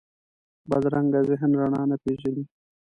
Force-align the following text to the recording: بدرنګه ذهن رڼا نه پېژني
بدرنګه 0.69 1.19
ذهن 1.29 1.51
رڼا 1.59 1.81
نه 1.89 1.97
پېژني 2.03 2.43